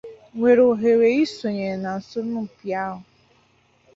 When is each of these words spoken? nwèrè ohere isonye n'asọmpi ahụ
nwèrè 0.35 0.63
ohere 0.71 1.07
isonye 1.23 1.69
n'asọmpi 1.81 2.67
ahụ 2.83 2.99